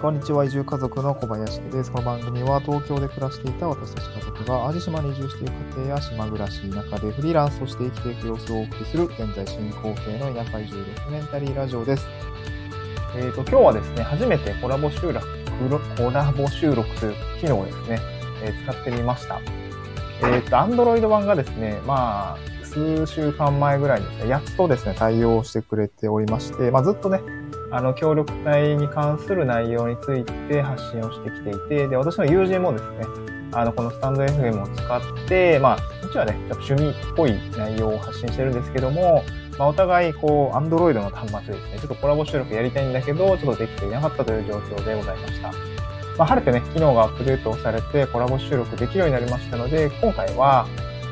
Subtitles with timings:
[0.00, 1.90] こんにちは移住家族の小林です。
[1.90, 12.06] この番組は東京で暮らしていた私たち家族が淡路島に移住している家庭や島暮らし田舎でフリーランスとして生きていく様子をお送りする現在進行形の田舎移住ドキュメンタリーラジオです。
[13.16, 15.26] えーと今日はですね初めてコラボ収録
[15.96, 17.98] コラボ収録という機能をですね、
[18.44, 19.40] えー使ってみました。
[20.22, 27.20] えっ、と Android 版がですねまあ数週間前ぐらいにですね、やっとですね、対応してくれておりまして、まあ、ずっとね、
[27.70, 33.06] あの、協力隊に関する内容について発信をしてきていて、で、私の友人もですね、
[33.52, 39.22] あの、このスタンド FM を使って、まあ、こっちはね、ちょっと趣味っぽい内容を発信してるんですけども、
[39.58, 45.52] まあ、お互い、こう、Android の端末でですね、ちょっとコラボ収録やりたいんだけど、ちょっとできていなかったという状況でございました。
[46.18, 50.66] まあ、晴れてね、機能がアップデートされてコラボ収録できるようになりましたので、今回は、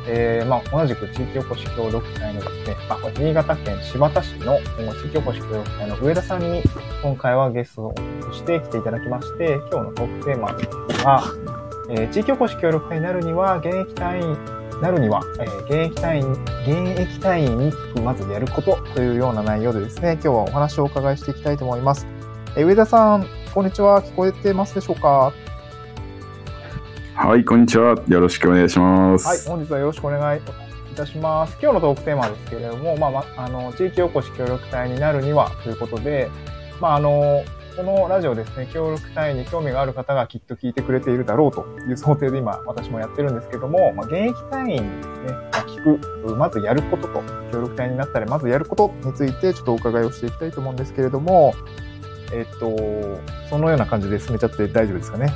[0.08, 4.58] えーまあ、同じく地域おこし協力隊のですね、まあ、新潟県新発田市の
[5.02, 6.62] 地域おこし協力隊の上田さんに
[7.02, 10.48] 今回はゲストとして来ていただきまして、今日のトークテーマ
[11.04, 11.24] は、
[11.90, 14.36] えー地域おこし協力隊になるには、現役隊員、
[14.80, 22.06] なるには、えー現役隊員、現役隊員にまずやることというような内容でですね、今日はお話をお伺いしていきたいと思います。
[22.56, 24.02] えー上田さん、こんにちは。
[24.02, 25.32] 聞こえてますでしょうか？
[27.18, 27.96] はい、こんにちは。
[28.08, 29.26] よろしくお願いします。
[29.26, 30.42] はい、本日はよろしくお願いい
[30.94, 31.56] たします。
[31.62, 36.30] 今日のトークテーマですけれども、まあ、まあの、地域おこし協力隊になるにはということで、
[36.78, 37.42] まあ、あの、
[37.74, 51.54] このラジオですね、協力隊に興味がある方がきっと聞いてくれているだろうという想定で今、私もやってるんですけども、まあ、現役隊員にですね、ま聞く、まずやることと、協力隊になったらまずやることについてちょっとお伺いをしていきたいと思うんですけれども、
[52.30, 52.76] えっと、
[53.48, 55.32] そのような感じで進めちゃって大丈夫ですかね。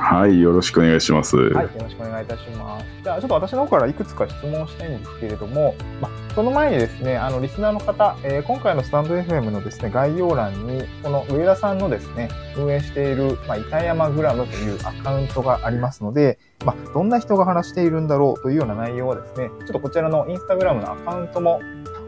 [0.00, 1.36] はい、よろしくお願いします。
[1.36, 2.86] はい、よろしくお願いいたします。
[3.02, 21.60] じゃあ、ちょっと私の方からいくつか質問したいんですけれども、ま、その前にですね、あの、リスナーの方、えー今回のスタンド FM のですね、概要欄に、この上田さんのですね、運営している、ま、板山グラムというアカウントがありますので、ま、どんな人が話しているんだろうというような内容はですね、ちょっとこちらのインスタグラムのアカウントも、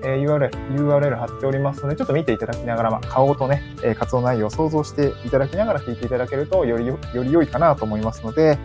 [0.03, 8.59] えー URL、URL 貼っておりますので、ちょっと見ていただきながら、ま、顔とね、え活動内容を想像していただきながら聞いていただけると、よりよ、より良いかなと思いますので、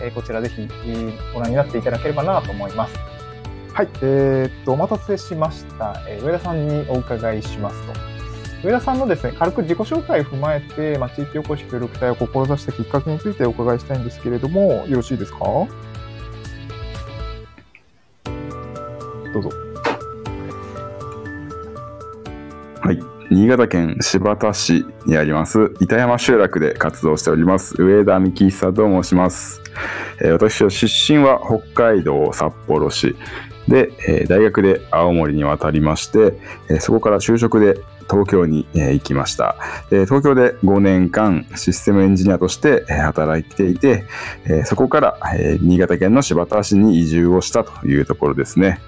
[0.00, 0.68] えこちらぜひ、
[1.34, 2.94] ご覧になっていただければなと思います。
[3.72, 6.02] はい、えーっと、お待たせしました。
[6.08, 7.92] え上田さんにお伺いしますと。
[8.64, 15.38] 上田さんのですね、軽く自己紹介を踏まえて、まあ、地域おこし協力隊を志したきっかけについてお伺いしたいんですけれども、よろしいですか？
[19.32, 19.71] どうぞ。
[22.84, 22.98] はい、
[23.30, 29.62] 新潟県柴田市にあります板山集落で活動しております上田美希久と申します。
[30.20, 31.60] えー私は出身は北
[31.90, 33.14] 海道札幌市
[33.68, 36.34] で、え大学で青森に渡りまして、
[36.68, 37.80] えそこから就職で
[38.10, 39.56] 東京に、え行きました。
[39.90, 44.04] 東京で5年間システムエンジニアとして、働いていて、
[44.46, 48.80] えそこから、え新潟県の新発田市に移住をしたというところですね。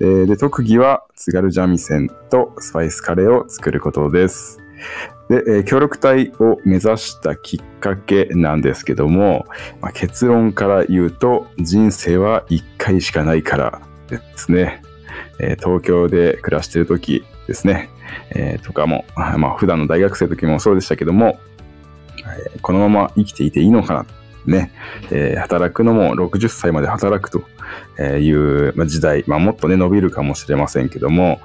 [0.00, 4.60] えで特技は津軽三味線とスパイスカレーを作ることです。
[5.28, 9.46] で、協力隊を目指したきっかけなんですけども、
[9.80, 14.82] まあ結論から言うと人生は一回しかないからですね。
[15.38, 17.90] え東京で暮らしてる時ですね、
[18.30, 21.38] えとかも、まあ普段の大学生の時もそうでしたけども、
[22.54, 24.06] えこのまま生きていていいのかな
[24.46, 24.72] ね、
[25.10, 27.42] え働くのも60歳まで働くと
[28.02, 31.40] いう時代、まあ、もっとね伸びるかもしれませんけども、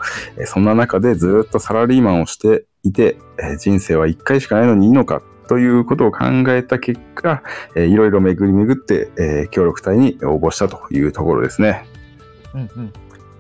[0.46, 3.18] そんな中でずっとサラリーマンをしていて、
[3.60, 7.42] 人生は一回しかないのにいいのかということを考えた結果、
[7.76, 11.86] いろいろ巡り巡って、えー協力隊に応募したというところですね。
[12.54, 12.94] うんうん。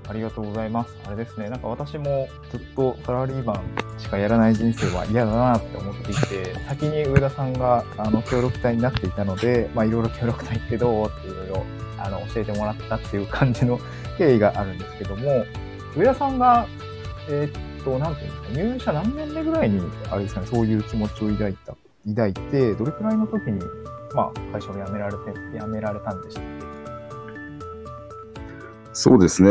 [0.07, 0.95] ありがとうございます。
[1.05, 3.61] あれですね、なんか私もずっとサラリーマン
[3.99, 11.65] しかやらない人生は嫌だなって思っていて、先に上田さんがあの協力隊になっていたので、まあいろいろ協力隊ってどうっていろいろ
[11.99, 13.79] あの教えてもらったっていう感じの
[14.17, 15.45] 経緯があるんですけども、
[15.95, 16.65] 上田さんが、
[17.29, 19.79] えーっと、なんていうんですか、入社何年目ぐらいに、
[20.09, 21.75] あれですかね、そういう気持ちを抱いた、
[22.07, 23.59] 抱いて、どれくらいの時に、
[24.15, 25.19] まあ会社を辞められて、
[25.59, 26.68] 辞められたんでしたっけ
[28.93, 29.49] そうですね、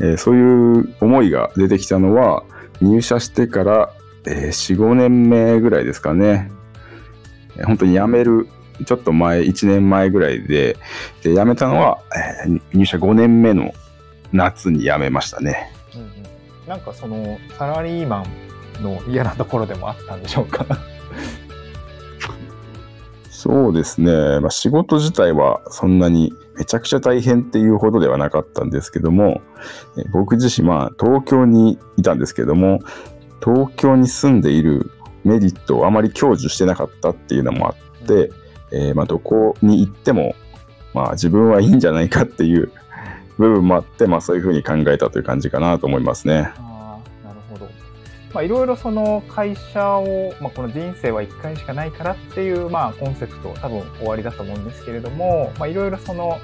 [0.00, 2.44] えーそういう思いが出てきたのは
[2.80, 3.92] 入社してから、
[4.26, 6.50] えー4、5年目ぐらいですかね。
[7.56, 8.48] えー本当に辞める
[8.86, 10.76] ちょっと前、1年前ぐらいで、
[11.24, 11.98] で辞めたのは、
[12.44, 13.72] えー入社5年目の
[14.32, 15.72] 夏に辞めましたね。
[15.94, 16.08] うんうん
[16.68, 18.22] なんかそのサラリーマ
[18.80, 20.66] ンの嫌なところでもあったんでしょうか？
[23.30, 29.40] そうですね、まあ、仕事自体はそんなにめちゃくちゃ大変っていうほどではなかったんですけども、
[29.96, 32.80] え僕自身、まあ、東京にいたんですけども、
[33.42, 34.90] 東京に住んでいる
[35.24, 38.32] メリットをあまり享受してなかったっていうのもあって、
[38.72, 40.34] えーまあ、どこに行っても、
[40.94, 42.72] まあ、自分はいいんじゃないかっていう
[43.38, 46.50] 部分もあって、まあ、そういうふうに考えたという感じかなと思いますね。
[48.38, 56.38] まあ、いろいろその会社を、まあ、この人生は一回しかないからっていう、まあ、コンセプト、多分終わりだと思うんですけれども、まあ、いろいろその、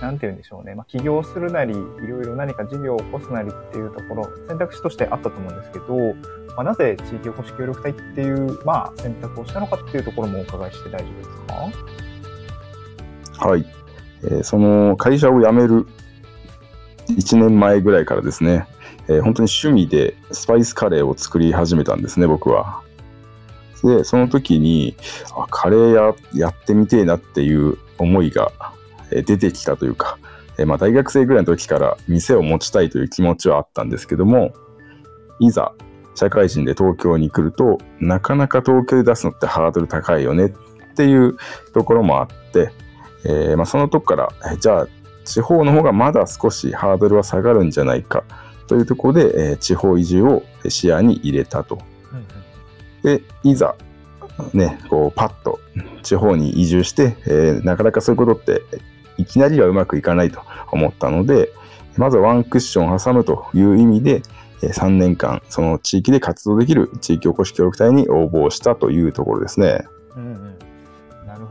[0.00, 0.76] なんて言うんでしょうね。
[0.76, 1.76] まあ、起業するなり、い
[2.06, 5.96] ろいろ何か事業を起こすなりっていうところ、選択肢としてあったと思うんですけど、
[6.54, 11.30] まあ、なぜ地域おこし協力隊っていう、まあ、選択をしたのかっていうところもお伺いして大丈夫です
[13.40, 13.48] か？
[13.48, 13.66] はい。
[14.22, 15.84] えーその会社を辞める
[17.08, 18.68] 1年前ぐらいからですね、
[19.10, 22.82] えー本当に趣味でスパイスカレーを作り始めたんですね、僕は。
[23.82, 24.94] で、その時に、
[25.36, 28.52] あカレーややってみてえなっていう思いが
[29.10, 30.18] 出てきたというか、
[30.58, 34.52] えまあ、大学生ぐらいの時から店を持ちたいという気持ちはあったんですけども、
[35.40, 35.72] いざ
[36.14, 41.36] 社会人で東京に来ると、なかなか東京で出すのってハードル高いよねっていう
[41.74, 42.70] ところもあって、
[43.24, 44.88] えーまあ、そのとこから、えじゃあ
[45.24, 48.24] 地方の方がまだ少しハードルは下がるんじゃないか
[48.70, 51.78] というところで、えー地方移住を視野に入れたと。
[53.02, 53.74] で、いざ、
[54.54, 55.58] ね、こうパッと
[56.04, 58.62] 地方に移住して、えーなかなかそういうことって
[59.18, 60.40] いきなりはうまくいかないと
[60.70, 61.50] 思ったので、
[61.96, 64.22] まずはワンクッションを挟むという意味で、
[64.62, 69.84] えー3年間その地域で活動できる地域おこし協力隊に応募したというところですね。
[70.14, 70.49] うんうん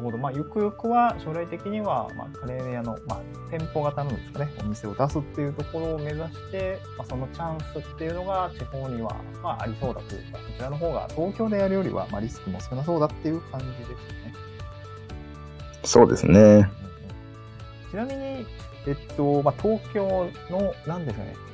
[0.10, 0.18] ほど。
[0.18, 14.34] まあ、ゆくゆくは将来的には、まあ、カレー屋の、まあ、店舗型のですかね、お店を出すっていうところを目指して、まあ、そのチャンスっていうのが地方には、まあ、ありそうだというか、そちらの方が東京でやるよりは、まあ、リスクも少なそうだっていう感じですね。
[15.84, 16.70] そうですね。
[17.92, 18.46] ちなみに、
[18.88, 21.49] えっと、まあ、東京の、なんですかね、お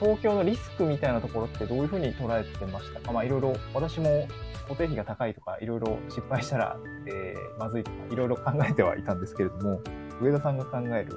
[0.00, 3.12] 東京のリスクみたいなところってどういうふうに捉えてましたか？
[3.12, 4.28] まあ、いろいろ、私も
[4.64, 6.76] 固定費が高いとか、いろいろ失敗したら、
[7.06, 9.80] えーまずいとか、いろいろ 考えてはいたんですけれども、
[10.20, 11.14] 上田さんが考える、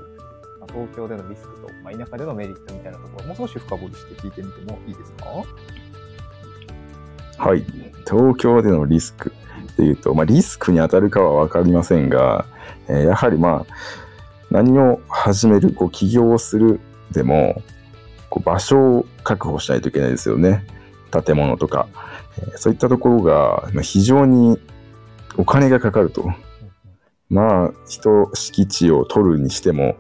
[0.59, 5.25] まあ、東京でのリスクと、まあ、田舎でのメリットみたいなところ、もう少し深掘りして聞いてみてもいいですか？
[7.43, 7.63] はい。
[8.09, 9.31] 東京でのリスク
[9.73, 12.45] っていうと、まあ、リスクに当たるかは分かりませんが、
[12.87, 13.73] えーやはりまあ、
[14.49, 16.79] 何を始める、こう起業する
[17.11, 17.61] でも、
[18.47, 20.65] 場所を確保しないといけないですよね。
[21.11, 21.89] 建物とか。
[22.55, 24.57] そういったところが非常に
[25.37, 26.31] お金がかかると。
[27.29, 29.97] まあ、人、敷地を取るにしても、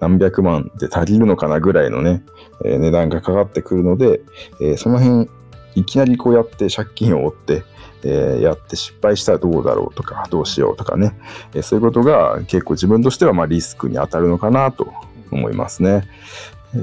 [0.00, 2.22] 何百万で足りるのかなぐらいのね、
[2.64, 4.22] え値段がかかってくるので、
[4.62, 5.28] えその辺、
[5.74, 7.64] いきなりこうやって借金を負って、
[8.02, 11.12] えやって失敗したらどうだろうとか、どうしようとかね、
[11.54, 14.90] えそういうことが結構自分としてはまリスクに当たるのかなと
[15.30, 16.08] 思いますね。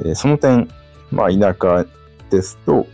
[0.06, 0.70] えその点、
[1.12, 1.86] まあ田舎
[2.30, 2.88] ですと、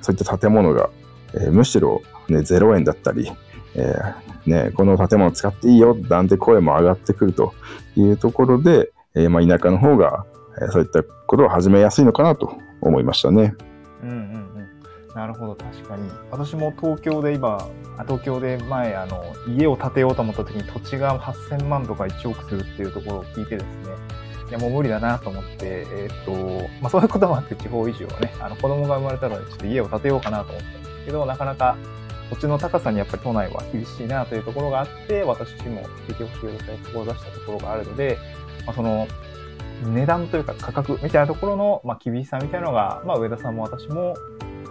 [0.00, 0.90] そういった建物が、
[1.34, 3.30] えーむしろ、ね、0円だったり、
[3.74, 7.54] えーね、この建物使っていいよなんて声も上がってくると
[7.96, 10.24] いうところで、えまあ田舎の方が、
[10.60, 13.54] えそういったことを始めやすいのかなと思いましたね。
[14.02, 14.56] うんうんうん。
[15.14, 16.08] なるほど、確かに。
[16.30, 17.58] 私も東京で今、
[18.06, 23.72] 東京で前、あの、家を建てようと思った時に土地が8000万とか1億するっていうところを聞いてですね、
[24.48, 31.76] いやもう無理だなと思って、えーっと、まあそういうこともあって地方移住をね、あの子供が生まれたらちょっと家を建てようかなと思ったんですけど、なかなか
[32.30, 38.18] 土地の高さにやっぱり都内は厳しいなというところがあって、私も地域保守協力隊を志したところがあるので、
[38.66, 39.06] まあその、
[39.84, 44.16] 値段というか価格みたいなところの、まあ、厳しさみたいなのが、まあ、上田さんも私も、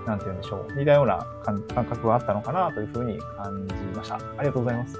[0.07, 4.15] なんて言うんでしょう、似たような感覚があったのかなというふうに感じました。
[4.15, 4.99] ありがとうございます。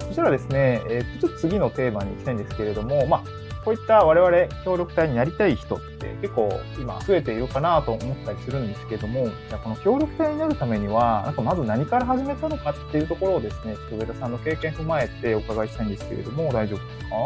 [0.00, 3.22] そしたらですね、えーとちょっと次のテーマに行きたいんですけれども、まあ、
[3.66, 4.30] こういった我々
[4.64, 17.16] 協力隊になりたい人って結構今増えているかなと思ったりするんですけども、じゃあこの協力隊になるためには、なんかまず何から始めたのかっていうところをですね、ちょっと上田さんの経験踏まえてお伺いしたいんですけれども、大丈夫ですか？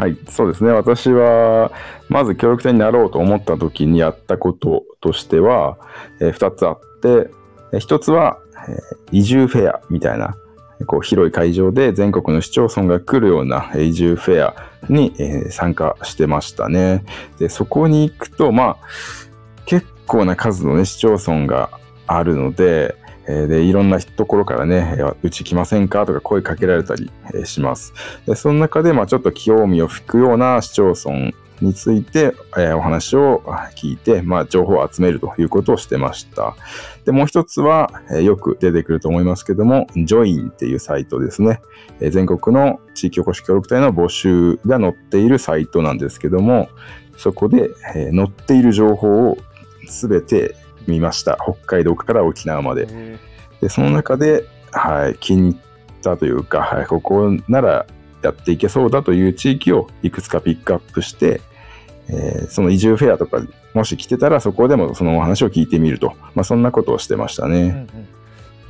[0.00, 0.70] はい、そうですね。
[0.70, 1.70] 私は、
[2.08, 5.76] まず協力隊になろうと思った時にやったこととしては、
[6.18, 7.28] えー、2つあって、
[7.76, 8.76] 1つは、えー
[9.12, 10.34] 移住フェアみたいな、
[10.84, 14.54] こう広い会場で全国の市町村が来るような移住フェア
[14.88, 17.04] に、え参加してましたね。
[17.38, 18.76] で、そこに行くと、まあ、
[19.66, 21.70] 結構な数のね、市町村が
[22.06, 22.96] あるので、
[23.28, 27.10] えで、いろんなところからね、うち来ませんかとか声かけられたり
[27.44, 27.92] します。
[28.26, 33.42] でその中で、まあ、ちょっと興味を引くような市町村について、えーお話を
[33.76, 36.56] 聞いて、まあ、情報を集めるということをしてました。
[37.04, 41.60] で、もう一つは、えーよく出てくると思いますけども、ジョインっていうサイトですね。
[42.00, 46.68] えー全国の地域おこし協力隊の募集が載っているサイトなんですけども、
[47.16, 49.38] そこで、えー載っている情報を
[49.86, 50.56] すべて
[50.86, 51.38] 見ました。
[51.42, 52.86] 北海道から沖縄まで。
[52.90, 53.18] へ
[53.60, 57.86] で、その中で、はい、気に入ったというか、はい、ここなら
[58.22, 61.40] やっていけそうだという地域をいくつかピックアップして、
[62.08, 63.42] えーその移住フェアとか、
[63.74, 66.14] もし来てたら、そこでもそのお話を聞いてみると。
[66.34, 67.68] まあ、そんなことをしてましたーうんうね。
[67.70, 67.86] ん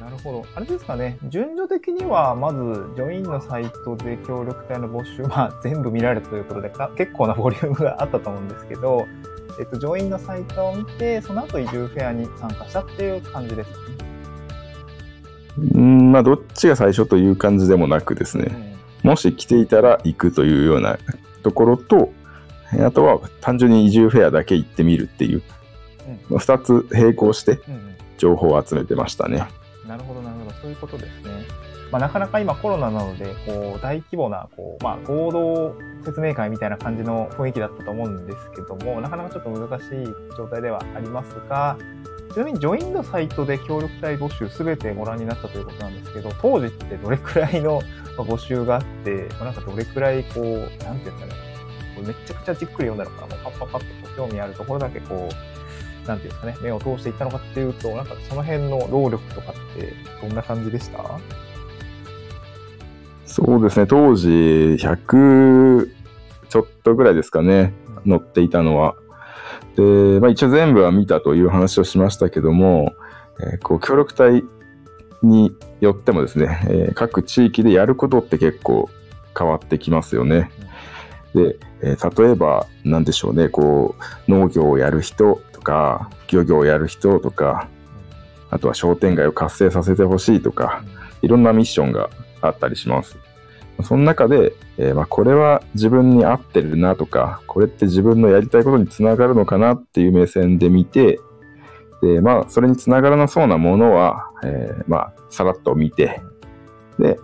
[0.00, 0.44] なるほど。
[0.54, 2.58] あれですかね、順序的には、まず、
[2.94, 9.06] ジョインのサイトで協力隊の募集、まあ、全部見られたということで、か結構なボリュームがあったと思うんですけど、
[9.58, 14.12] えっと、ジョインのサイトを見て、その後移住フェアに参加したっていう感じですかね。
[15.74, 18.71] うん、まあ、どっちが最初という感じでもなくですね、
[19.02, 20.98] もし来ていたら行くというような
[21.42, 22.12] ところと、
[22.80, 25.42] あとは単純に移住フェアだけ行ってみるっていう、
[26.28, 27.92] うん2つ並行してうんうん
[28.22, 29.44] 情報を集めてましたね。
[29.86, 30.50] なるほど、なるほど。
[30.52, 31.30] そういうことですね。
[31.90, 39.88] まあ、なかなか今コロナなので、こう、大規模な、こう、まあ、合同説明会みたいな感じの雰囲気だったと思うんですけども、なかなかちょっと難しい
[40.36, 41.76] 状態ではありますが、
[42.32, 47.82] ちなみにジョインのサイトで協力隊募集すべてご覧になったということなんですけど、当時ってどれくらいの
[48.16, 51.34] まあ募集があって、まあなんかどれくらいこう、なんていうんですかね、
[52.06, 60.98] めちゃくちゃじっくり読んだのか、もうパッパッパッとこう興味あるところだけこう、なんていうんですかね、目を通していったのかっていうと、なんかその辺の労力とかってどんな感じでした？
[63.26, 65.90] そうですね、当時100
[66.48, 67.72] ちょっとぐらいですかね、
[68.06, 68.94] 載っていたのは。
[69.76, 72.94] で、まあ、一応全部は見たという話をしましたけども、
[73.40, 74.44] えーこう協力隊
[75.22, 78.90] によってもですね、えー各地域でやることって結構
[79.36, 80.50] 変わってきますよね。
[81.34, 83.94] で、えー例えば、なんでしょうね、こ
[84.28, 87.68] う、農業をやる人とか、漁業をやる人とか、
[88.50, 90.84] あとは商店街を活性させてほしいとか、
[91.22, 92.10] いろんなミッションが
[92.42, 93.16] あったりします。
[93.82, 101.18] その中で、えーまあ、これは自分に合ってるなとか、これって自分のやりたいことにつながるのかなっていう目線で見て、
[102.02, 106.20] で、まあ、それにつながらなそうなものは、えーまあ、さらっと見て、
[106.98, 107.18] で、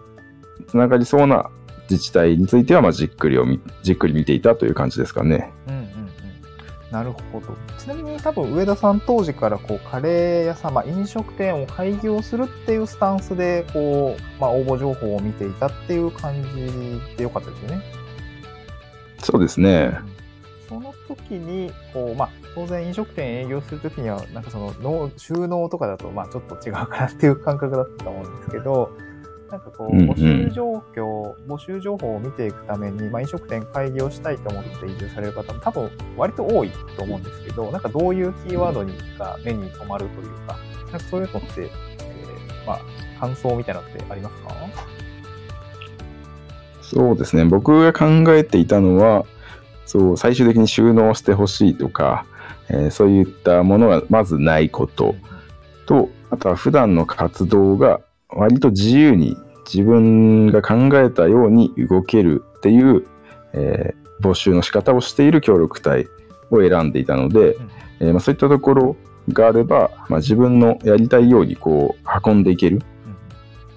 [0.68, 1.50] つながりそうな
[1.90, 3.46] 自治体については、ま、じっくりを、
[3.82, 5.52] じっくり見ていたという感じですかね。
[5.68, 5.77] うん。
[6.90, 7.56] なるほど。
[7.78, 17.82] ちなみに多分上田さん当時からこうカレー屋さん、まあ、飲食店を開業するっていうスタンスでこう、まあ、応募情報を見ていたっていう感じでよかったですよね。
[19.18, 19.98] そうですね。
[20.68, 28.90] その時にこう、まあ、当然飲食店営業する時にはなんかその納収納とかだとまあちょっと違うかなっていう感覚だったと思うんですけど
[29.50, 30.10] なんかこううんうん。
[30.10, 42.80] 募集状況、募集情報を見ていくために、まあ、飲食店開業したいと思って移住される方も多分割と多いと思うんですけどなんかどういうキーワードにが目に留まるというかなんかそういうのって、えーまあ、
[43.18, 44.54] 感想みたいなのってありますか？
[46.82, 47.44] そうですね。
[47.44, 49.26] 僕が考えていたのは、
[49.84, 52.24] そう、最終的に収納してほしいとか、
[52.70, 55.14] えーそういったものがまずないこと
[55.84, 58.00] と、あとは普段の活動が
[58.30, 59.36] 割と自由に
[59.72, 63.06] 自分が考えたように動けるっていう、
[63.52, 66.08] えー募集の仕方をしている協力隊
[66.50, 67.56] を選んでいたので、
[68.00, 68.96] えーまあ、そういったところ
[69.32, 72.82] があれば、まあ、自分のやりたいようにこう運んでいける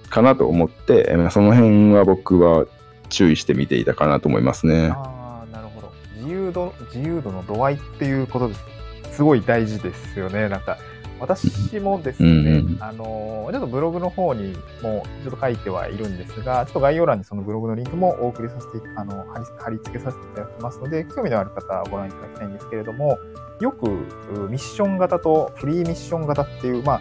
[0.08, 2.66] かなと思って、その辺は僕は
[3.08, 4.92] 注意して見ていたかなと思いますね。
[4.94, 5.92] ああ、なるほど。
[6.16, 8.64] 自由度、自由度の度合いっていうことです。
[9.12, 10.48] すごい大事ですよね。
[10.48, 10.78] なんか、
[11.22, 23.18] 私もですね、うんうんあのー、ちょっとブログの方にもちょっと書いてはいるんですが、ちょっと概要欄にそのブログのリンクもお送りさせて、あの、貼り貼り付けさせていただきますので、興味のある方はご覧いただきたいんですけれども、
[23.60, 27.00] よくうミッション型とフリーミッション型っていう、まあ、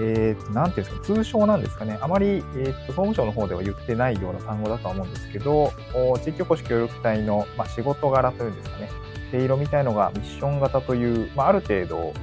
[0.00, 1.98] えーと、なんていうんですか、通称なんですかね。
[2.00, 8.88] あまり、えーと、総務省の方では言ってないような単語だとは思うんですけど、お地域おこし協力隊の、まあ、仕事柄というんですかね。
[9.30, 12.14] 毛色みたいのがミッション型という、まあ、ある程度、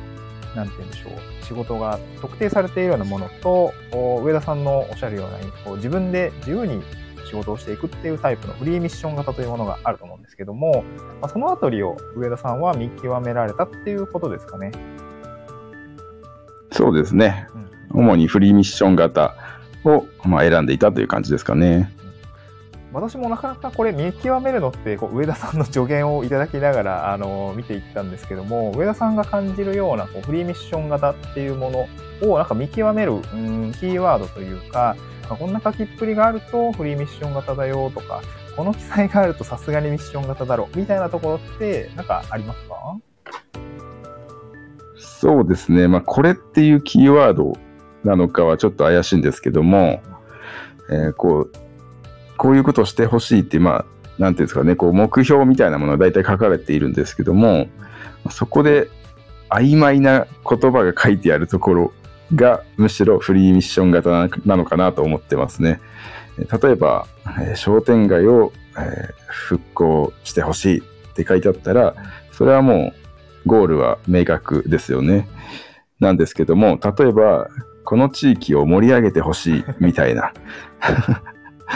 [0.55, 6.81] なんて言うんでしょう、仕事が特定されているようなものと、お上田さんのおっしゃるような、こう自分で自由に
[7.25, 10.83] 仕事をしていくっていうタイプのフリーミッション型というものがあると思うんですけども、
[11.21, 14.71] まあ、そのあたりを上田さんは見極められたっていうことですかね。
[16.71, 17.47] そうですね。
[17.53, 19.35] うん主にフリーミッション型
[19.83, 21.91] を、まあ、選んでいたという感じですかね。
[22.91, 31.87] 私もなかなかこれ見極めるのってこう上田さんの助言をいただきながらあの見ていったんですけども上田さんが感じるようなこうフリーミッション型っていうも
[32.21, 34.95] のをなんか見極めるうんキーワードというか
[35.27, 38.21] こんな書きっぷりがあるとフリーミッション型だよとか
[38.55, 42.97] この記載があるとさすがにミッション型だろみたいなところってなんかありますか？
[44.97, 45.87] そうですね。
[45.87, 47.53] まあ、これっていうキーワード
[48.03, 50.01] なのかはちょっと怪しいんですけども、
[50.89, 51.51] えーこう、
[52.39, 53.85] こういうことをしてほしいって、まあ、
[54.17, 57.67] なんていうんですかね、こう、目標みたいなものが大体書かれているんですけども、
[58.31, 58.87] そこで、
[59.49, 61.93] 曖昧な言葉が書いてあるところ
[62.35, 64.11] がむしろフリーミッション型
[64.45, 65.81] なのかなと思ってますね。
[66.37, 67.07] 例えば、
[67.41, 71.95] えー、商店街を、えー、復興してほしいって書いてあったら、
[72.31, 72.93] それはも
[73.45, 75.27] うゴールは明確ですよね。
[75.99, 77.49] なんですけども、例えば、
[77.83, 80.31] この地域を盛り上げてほしいみたいな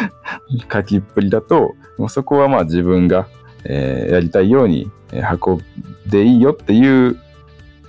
[0.71, 3.27] 書きっぷりだと、もうそこはまあ自分が、
[3.65, 5.61] えー、やりたいように運ん
[6.07, 7.17] でいいよっていう、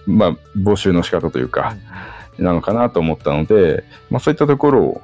[0.07, 1.77] まあ、募集の仕方というか、
[2.39, 5.03] なのかなと思ったので、まあ、そういったところ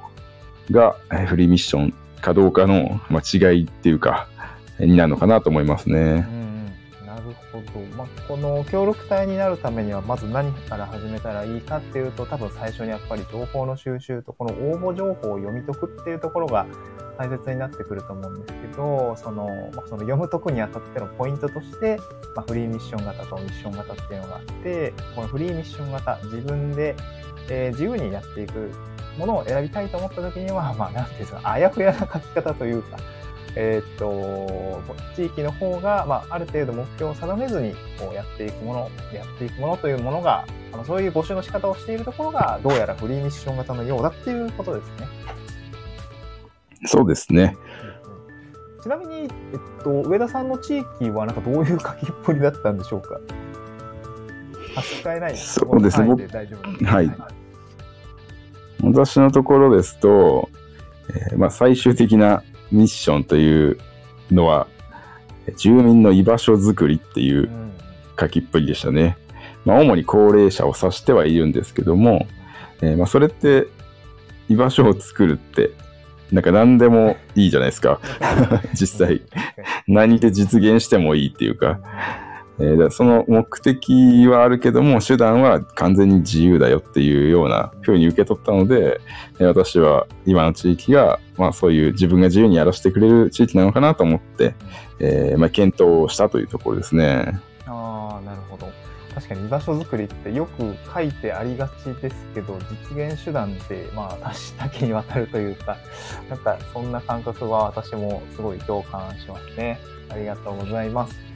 [0.69, 0.95] が
[1.27, 4.27] フリーミッションかどうかの、まあ、違いっていうか、
[4.79, 6.40] になるのかなと思いますね。
[8.31, 16.65] この協力隊になるためにはまず何から始めたらいいかっていうと多分最初にやっぱり情報の収集とこの応募情報を読み解くっていうところが
[17.17, 21.97] 大切になってくると思うんですけどその,、その読む解くにあたってのポイントとして、
[22.33, 26.95] まあ、フリーミッション型とミッション型っていうのがあってこのフリーミッション型自分で、
[27.49, 28.71] えー、自由にやっていく
[29.17, 32.97] ものを選びたいと思った時にはまあ何ていうんですかあやふやな書き方というか
[33.55, 34.81] えー、っと、
[35.15, 45.07] 地域の方が、まあ、ある程度目標を定めずにこうやっていくもの、やっていくものというものが、あのそういう募集の仕方をしているところが、どうやらフリーミッション型のようだっていうことですね。
[46.85, 47.57] そうですね。
[48.81, 49.29] ちなみに、えっ
[49.83, 53.19] と、上田さんの地域はなんかどういう書きっぷりだったんでしょうか？
[55.13, 56.15] えないそうですね。
[56.27, 57.07] 大丈夫はい。
[57.07, 57.15] はい、
[58.81, 60.49] 私のところですと、
[61.09, 62.41] えー、まあ、最終的な
[62.71, 63.77] ミッションという
[64.31, 64.67] のは、
[65.57, 67.49] 住民の居場所づくりっていう
[68.19, 69.17] 書きっぷりでしたね。
[69.65, 72.27] まあ、主に高齢者を指してはいるんですけども、
[72.81, 73.67] えー、まあそれって
[74.49, 75.71] 居場所を作るって、
[76.31, 77.99] なんか何でもいいじゃないですか。
[78.73, 79.21] 実際。
[79.87, 81.79] 何で実現してもいいっていうか。
[82.59, 89.01] えー、その目的はあるけども、手段は完全に自由だよっていうような風に受け取ったので、
[89.39, 94.53] えー、私は今の地域が、まあそういう自分が自由にやらせてくれる地域なのかなと思って、
[94.99, 97.39] えー、まあ検討したというところですね。
[97.65, 98.67] ああ、なるほど。
[99.13, 102.57] 確かに居場所づくりってよく書いてありがちですけど、
[102.89, 105.77] 実現手段ってまあ多岐にわたるというか、
[106.29, 109.79] なんかそんな感覚は私もすごい共感しますね。
[110.09, 111.30] ありがとうございます。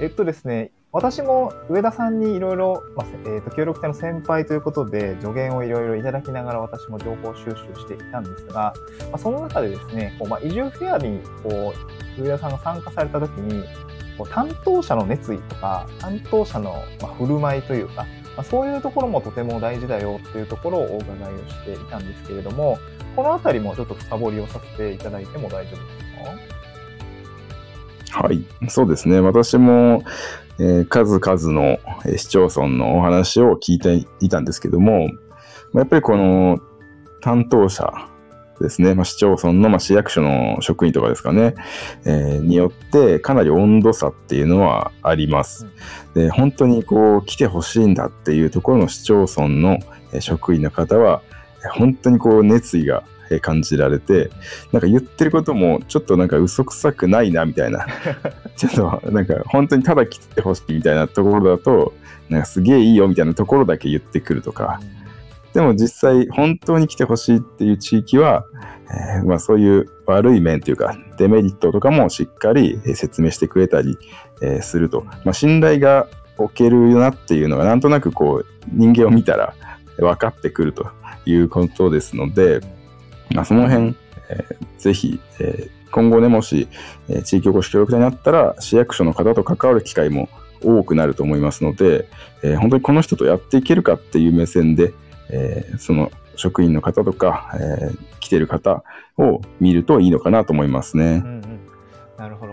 [0.00, 11.74] えっとですね、私も上田さんにいろいろ、まあえーと、協力隊の先輩ということで助言をいろいろいただきながら私も情報収集していたんですが、まあ、その中でですね、こうまあ、移住フェアにこ
[12.18, 13.62] う上田さんが参加された時に
[14.16, 22.78] こう担当者の熱意とか担当者の、ま、振る舞いというか、まあ、そういうところもとても大事だよっていうところをお伺いをしていたんですけれども
[23.14, 25.90] この辺りもちょっと深掘りをさせていただいても大丈夫で
[26.32, 26.59] すか？
[28.10, 29.20] はい、そうですね。
[29.20, 30.02] 私も、
[30.58, 31.78] えー、数々の
[32.16, 35.08] 市町村のお話を聞いていたんですけども、
[35.74, 36.58] やっぱりこの
[37.20, 37.92] 担当者
[38.60, 41.54] ですね、まあ、市町村の、まあ、市役所の職員とかですかね、
[42.04, 45.66] えー、によってかなり温度差っていうのはあります。
[46.14, 49.78] で本当にこう来てほしいんだっていうところの市町村の
[50.20, 51.22] 職員の方は
[51.72, 53.04] 本当にこう熱意が
[53.38, 54.30] 感じられて、
[54.72, 57.86] なんか言ってることもちょっとなんか嘘くさくないなみたいな、
[58.56, 61.92] ちょっとなんか本当にただ来てほしいみたいなところだと、
[62.28, 64.80] なんかすげえいいよみたいなところだけ言ってくるとか、
[65.52, 68.44] でも実際本当に来てほしいっていう地域は、
[69.18, 73.96] えー、まあそういう悪い面というかデメリットとかもしっかり説明してくれたり、
[74.42, 79.54] えー、すると、まあ、信頼が置けるなっていうのがなんとなくこう人間を見たら
[79.98, 80.88] 分かってくると
[81.26, 82.60] いうことですので、
[83.34, 83.96] まあ、その辺、
[84.28, 86.68] えー、ぜひ、えー、今後ね、もし、
[87.08, 90.28] えー、地域おこし協力隊になったら、市役所の方と関わる機会も
[90.62, 92.08] 多くなると思いますので、
[92.42, 94.92] えー、本当にこの人とやっていけるかっていう目線で、
[95.30, 98.82] えー、その職員の方とか、えー、来てる方
[99.18, 101.22] を見るといいのかなと思いますね。
[101.24, 101.49] うん。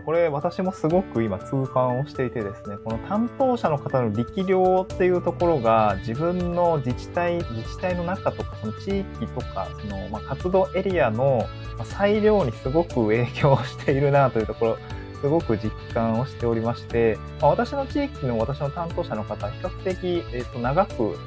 [0.08, 11.46] これ私もすごく今痛感をしていてですね、この担当者の方の力量っていうところが自分の自治体、自治体の中とかその地域とか、そのま活動エリアの
[11.84, 14.78] 裁量にすごく影響しているなというところ、
[15.20, 21.18] すごく実感をしておりまして、まあ、私の地域の私の担当者の方、比較的、えー、と長く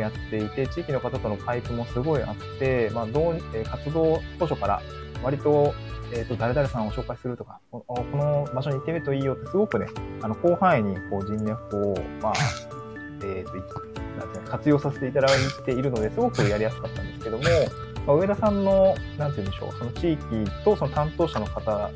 [0.00, 4.82] やっていて、地域の方とのパイプもすごいあって、まあ、どうえ活動当初から
[5.22, 5.74] 割と
[6.14, 9.86] えーと、誰々さんを紹介するとかこの場所に行ってみるといいよってすごくね
[10.20, 12.32] あの広範囲にこう人脈を、まあ
[13.24, 13.52] えーと、
[14.18, 17.44] なんて活用させていただいているのですごくやりやすかったんですけども、
[18.06, 20.24] まあ、上田さんのなんて言うんでしょうその地域
[20.64, 21.90] とその担当者の方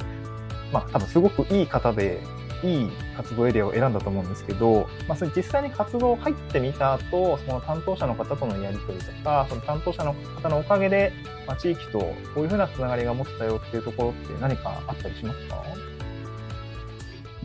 [0.73, 2.23] まあ多分すごくいい方で
[2.63, 11.13] いい活動エリアを選んだと思うんですけど、まあ、それ実際に活動入ってみた後、その担当者の方とのやり取りとか、その担当者の方のおかげで、
[11.47, 15.63] まあ、地域とこういうふうなつながりが持ってたよっていうところって何かあったりしますか？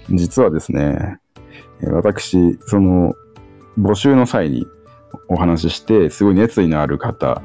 [0.09, 1.19] 実はですね、
[1.83, 3.13] 私、その、
[3.79, 4.67] 募集の際に
[5.27, 7.41] お話しして、すごい熱意のある方、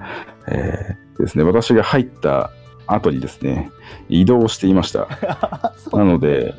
[0.48, 2.50] えー、ですね、私が入った
[2.86, 3.70] 後にですね、
[4.08, 5.08] 移動していました。
[5.92, 6.54] なので、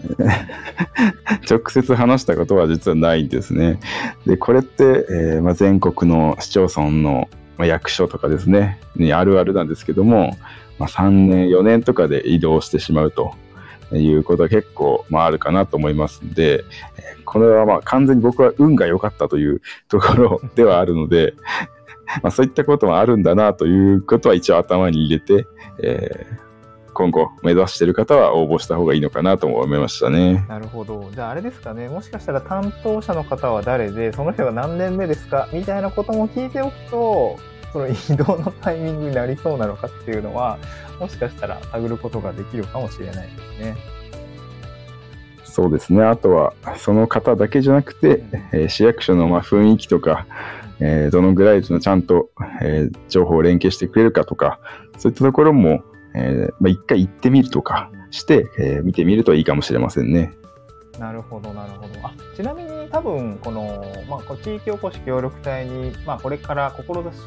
[1.49, 3.79] 直接話したことは実はないんですね。
[4.25, 10.37] で、これって、えー、まあ、全国の市町村の、まあ、役所とかですね、にあるあるなんですけども、
[10.79, 13.33] まあ、3年、4年とかで移動してしまうと
[13.93, 16.65] いうことは結構、まあ、あるかなと思いますんで、
[17.27, 21.33] これはまあ完全に僕は運が良かったというところではあるので、
[22.23, 25.47] まあ、そういったこともあるんだなということは一応頭に入れて、
[25.81, 30.45] えー、今後目指している方は応募した方がいいのかなと思いましたね。
[30.47, 31.09] なるほど。
[31.13, 37.37] じゃああれですかね、もしかしたら担当者の方は誰で、その人が何年目ですかみたいなことも聞いておくと、
[37.73, 40.57] その移動のタイミングになりそうなのかっていうのは、
[40.99, 43.97] もしかしたら探ることができるかもしれないですね。
[45.43, 46.03] そうですね。
[46.03, 50.25] あとは、その方だけじゃなくて、えー、市役所のまあ雰囲気とか、
[50.79, 52.29] えー、どのぐらいのちゃんと、
[52.61, 54.59] えー、情報を連携してくれるかとか、
[54.97, 55.83] そういったところも、
[56.15, 60.33] えー、まあ、一回行ってみるとかして、え見てみるといいかもしれませんね。
[60.99, 61.87] なるほど、なるほど。
[62.03, 67.23] あちなみに多分、この、まあ、地域おこし協力隊に、まあ、これから志し、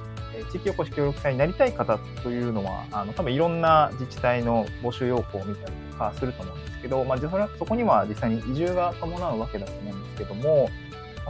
[0.53, 7.19] 地域おこし協力隊になりたい方というのは、あの多分いろんな自治体の募集要項を見たりとかすると思うんですけど、まあ、
[7.59, 10.69] そこには実際に移住が伴うわけだと思うんですけども、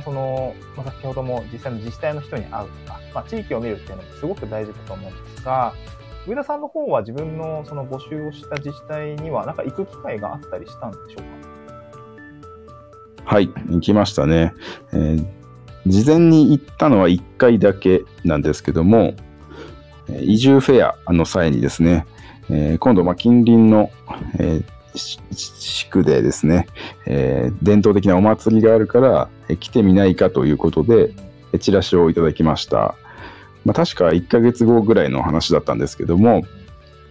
[0.03, 5.75] その、まあ、先ほども実際の自治体の人に会うとか、まあ、地域を見るっていうのもすごく大事だと思うんですが、
[6.27, 11.23] 上田さんの方は自分のその募集をした自治体には、なんか行く機会があったりしたんでしょう
[13.25, 13.25] か？
[13.25, 14.53] はい、行きましたね。
[14.93, 15.27] えー、
[15.87, 19.15] 事前に行ったのは1回だけなんですけども、
[20.21, 22.07] 移住フェアの際にですね、
[22.51, 23.91] えー、今度、近隣の、
[24.39, 26.67] えー地区でですね、
[27.07, 31.13] えー、伝統的なお祭りがあるから、え来てみないかということで、
[31.59, 32.95] チラシをいただきました。
[33.65, 36.43] まあ、確か1ヶ月後ぐらいの話だったんですけども、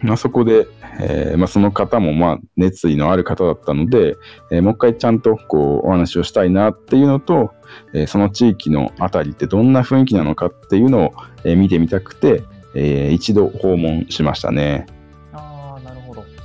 [0.02, 0.68] まあ、そこで、
[1.02, 4.16] えー、まあ、その方もま熱意のある方だったので、
[4.52, 7.52] えー、もう一回ちゃんとこうお話をしたいなっていうのと、
[7.94, 11.14] えー、その地域のあたりってどんな雰囲気なのかっていうのを、
[11.46, 12.44] え見てみたくて、
[12.76, 14.88] え一度訪問しましたね。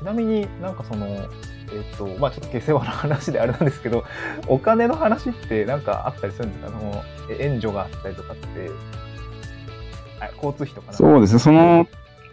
[0.04, 4.04] ちなみになんかその、えっ、ー、と、まあちょっと下世話な話であれなんですけど、
[4.48, 6.78] お金の話ってなんかあったりするんですか？
[6.78, 7.02] その
[7.38, 8.70] 援助があったりとかって、
[10.36, 11.86] 交通費とかそうですね、その、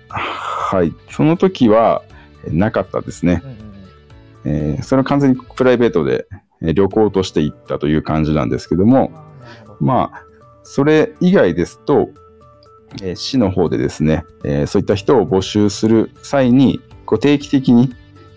[0.09, 2.03] はい、その時は
[2.49, 3.41] なかったですね。
[4.45, 6.27] うんうん、えー、それは完全にプライベートで
[6.61, 9.13] 旅行として行ったという感じなんですけども、
[9.79, 10.23] まあ、
[10.63, 12.09] それ以外ですと、
[13.01, 16.81] えー、市の方でですね、えー、そういった人を募集する際に、
[17.11, 17.93] こう定期的に、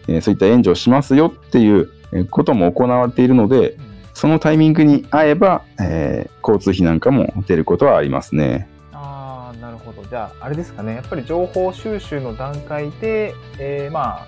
[0.09, 1.89] え、そういった援助をしますよっていう
[2.29, 3.77] ことも行われているので、
[4.15, 8.69] そのタイミングに合えば、えー、交通費なんかも出ることはありますね。
[8.93, 10.03] ああ、なるほど。
[10.09, 10.97] じゃあ、あれですかね。
[10.97, 14.27] やっぱり情報収集の段階で、えー、まあ、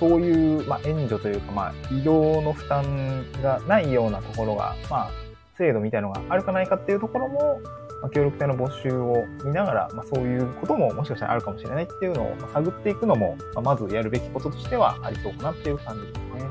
[0.00, 5.10] そういう、まあ、援助というか、まあ、移動の負担がないようなところが、まあ、
[5.56, 7.60] 制度みたいのがあるかないかっていうところも、
[8.04, 16.50] まあ、協力隊の募集を見ながら、まあ、そういうことももしかしたらあるかもしれないっていうのを探っていくのも、まあ、まずやるべきこととしてはありそうかなっていう感じですね。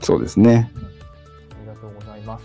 [0.00, 0.70] そうですね。
[0.74, 0.88] うん、あ
[1.62, 2.44] りがとうございます。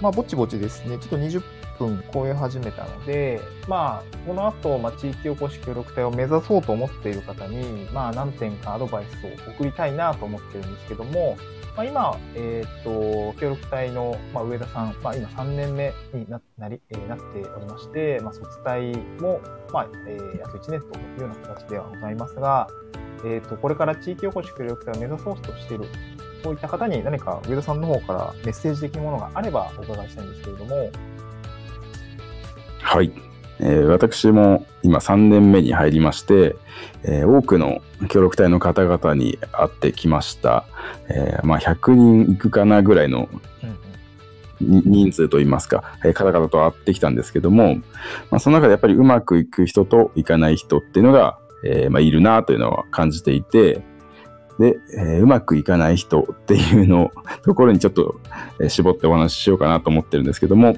[0.00, 1.40] まあ、ぼちぼちですね、ちょっと20
[1.78, 11.36] 分超え始めたので、まあ、この後、まあ、地域おこし協力隊を目指そうと思っている方に、まあ、何点かアドバイスを送りたいなと思ってるんですけども、
[11.76, 19.40] まあ、今、えっ、ー、と、協力隊の、まあ、上田さん、まあ、今3年目にななり、えー、なっておりまして、まあ、卒隊も、
[19.72, 22.68] まあ、えー、約1年というような形ではございますが、
[23.24, 25.86] えっ、ー、と、これから地域おこし協力隊を目指そうとしている、
[26.42, 30.90] そういった方に何か上田さんの方からメッセージ的なものがあればお伺いしたいんですけれども。
[32.80, 33.31] はい。
[33.60, 36.56] えー、私も今3年目に入りまして、
[37.04, 40.64] えー、多くの協力隊の方々に会ってきました。
[41.08, 43.28] えー、まあ、100人いくかなぐらいの
[44.60, 47.76] 人数といいますか、え方々と会ってきたんですけども、
[48.30, 53.82] まあ、その中でやっぱりうまくいく人といかない人っていうのが、えまあ、いるなというのは感じていて、
[54.58, 57.10] で、えうまくいかない人っていうの
[57.42, 58.20] ところにちょっと、
[58.60, 60.76] え絞ってお話ししようかなと思ってるんですけども、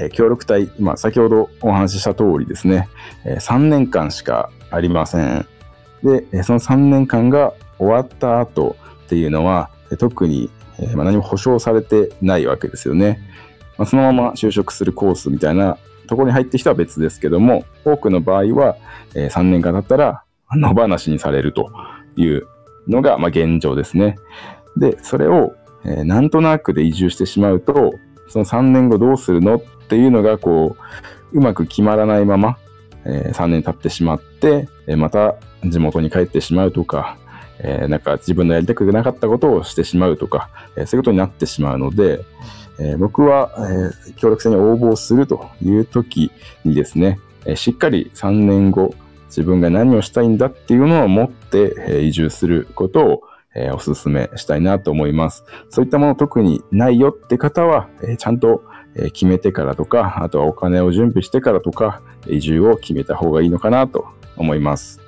[0.00, 2.88] え協力隊、まあ、先ほどお話しした通りですね、
[3.24, 5.46] え3年間しかありません。
[6.02, 13.20] で、その3年間が終わった後、っていうのは、特に、えま、何も保証されてないわけですよね。
[13.78, 18.76] まあ、そのまま就職するコースみたいなところに入ってきたは別ですけども、多くの場合は、
[19.14, 21.72] え3年間経ったら野放しにされると
[22.16, 22.46] いう
[22.86, 24.16] のが、ま、現状ですね。
[24.76, 25.54] で、それを、
[25.86, 27.94] えなんとなくで移住してしまうと、
[28.28, 30.76] その3年後どうするのっっていうのが、こ
[31.32, 32.58] う、うまく決まらないまま、
[33.06, 37.16] えー3年経ってしまって、えーまた地元に帰ってしまうとか、
[37.60, 42.20] えーなんか自分のやりたくなかったことをしてしまうとか、えーそういうことになってしまうので、
[42.78, 46.30] えー僕は、えー協力性に応募するという時
[46.66, 48.94] にですね、えーしっかり3年後、
[49.28, 53.22] 自分が何をしたいんだっていうのを持って、えー移住することを、
[53.54, 55.44] えーお勧めしたいなと思います。
[55.70, 58.62] そういったもの特にないよって方は、えーちゃんと
[59.12, 64.06] 決めてからとか、あとはお金を準備してからとか、移住を決めた方がいいのかなと
[64.36, 65.00] 思います。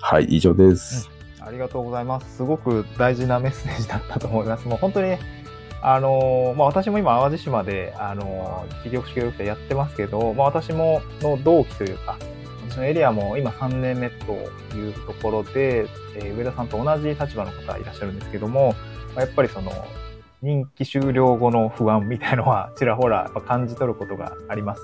[0.00, 1.10] はい、以上です。
[1.40, 2.36] ありがとうございます。
[2.36, 4.66] すごく大事なメッセージだったと思います。
[4.66, 5.16] もう本当に、
[5.80, 12.18] あのーまあ、私も今、淡路島で、あのー、企業協力隊やってますけど、まあ、私もの同期というか、
[12.68, 14.32] 私のエリアも今3年目と
[14.76, 18.74] いうところで、えー上田さんと同じ立場の方いらっしゃるんですけども、
[19.14, 19.70] まあ、やっぱりその、
[20.46, 24.82] 任期終了後の不安みたいのはちらほらやっぱ感じ取ることがあります。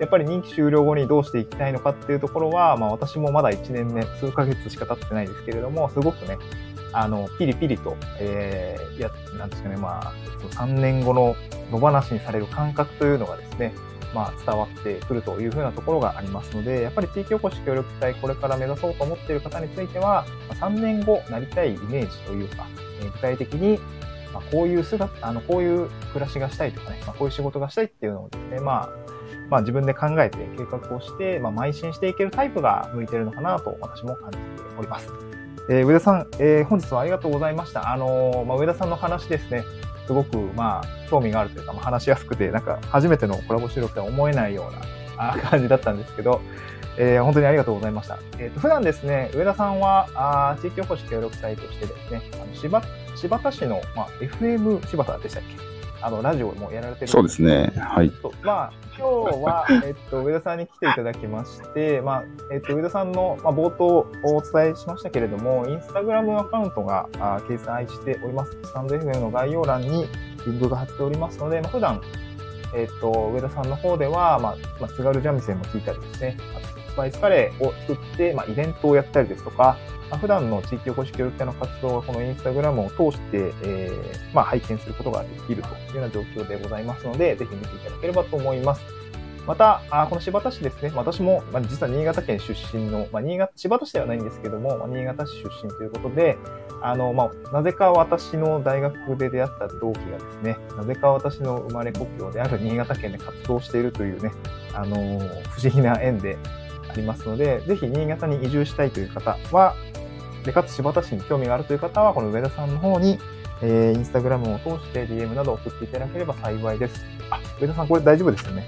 [0.00, 6.38] やっぱり任期終了後にどうしていきたいのかっていうところは、まあ私もまだ1年目、数ヶ月しか経ってないですけれども、すごくね、
[6.92, 10.12] あの、ピリピリと、えー、や、なんですかね、まあ、
[10.54, 11.34] 3年後の
[11.70, 13.74] 野放しにされる感覚というのがですね、
[14.14, 20.26] まあ、伝わってくるというふうなところがありますので、やっぱり地域おこし協力隊、これから目指そうと思っている方については、
[20.60, 22.66] 3年後なりたいイメージというか、
[23.14, 23.78] 具体的に、
[24.36, 28.88] まあ、こういう姿、あの、こういう暮らしがしたいとかね、まあ、こういう仕事がしたいっていうのをですね、まあ、
[29.48, 34.44] まあ自分で考えて計画をして、まあ邁進していけるタイプが向いてるのかなと私も感じて
[34.78, 35.08] おります。
[35.70, 37.92] えー上田さん、えー本日はありがとうございました。
[37.92, 39.64] あのーまあ、上田さんの話ですね、
[40.06, 46.40] すごく、まあ、興味があるというか、まあ、話しやすくて、なんか、初めてのコラボ収録とは思えないようなあ感じだったんですけど、
[46.98, 48.18] えー本当にありがとうございました。
[48.38, 52.82] えっ、と、普段ですね、上田さんは、あー地域おこし協力隊としてですね、あの柴
[53.16, 55.66] 柴田市の、まあ、FM 柴田でしたっけ？
[56.02, 57.72] あの、ラジオもやられてるそうですね。
[57.78, 58.12] はい。
[58.42, 68.52] まあ、今日は、 えっと、上田さんに来ていただきまして、まあ、えっと、上田さんの、まあ、冒頭お伝えしましたけれども、インスタグラムアカウントがあ掲載しております。
[68.62, 70.06] スタンド FM の概要欄に
[70.46, 72.00] リンクが貼っておりますので、まあ、普段、
[72.74, 76.36] えっと、上田さんの方では、まあ、まあ、津軽三味線も聞いたりですね、
[76.96, 79.78] パイスカレーを作って、まあ、イベントをやったりですとか、
[80.10, 88.82] まあ、普段の地域おこし協力隊の活動はこのインスタグラムを通して、えーまあ、拝見することができるというような状況でございますので、ぜひ見ていただければと思います。
[89.46, 96.36] また、あこの柴田市ですね、私も、まあ、実は新潟県出身の、まあ、新潟、柴田市ではないんですけども、まあ、新潟市出身ということで、
[96.82, 104.32] あの、まあ、なぜか私の大学で出会った同期がですね、なぜか私の生まれ故郷である新潟県で活動しているというね、
[104.74, 106.36] あの不思議な縁で
[106.96, 109.74] ありますので、ぜひ新潟に移住したいという方は、
[110.44, 113.18] で、かつ柴田市に興味があるという方は、この上田さんの方に、
[113.62, 117.04] えー、インスタグラムを通して DM など送っていただければ幸いです。
[117.30, 118.66] あ、上田さん、これ大丈夫ですよね？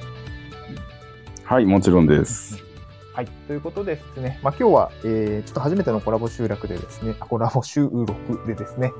[1.45, 2.63] はい、もちろんです。
[3.15, 3.27] はい。
[3.47, 8.93] ということでですね、まあ、今日は、えー、ちょっと初めてのコラボ集落でですね、あコラボ収録でですね、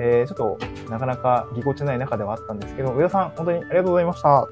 [0.00, 4.48] えー、ちょっとなかなかぎこちない中ではあったんですけど、上田さん、本当にありがとうございました。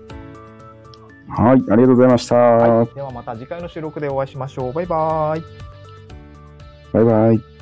[1.30, 2.82] ははい、ありがとうございました。
[2.82, 2.94] い。
[2.94, 4.72] ではまた次回の収録でお会いしましょう。
[4.72, 5.44] バイバーイ。
[6.92, 7.59] バイバイ。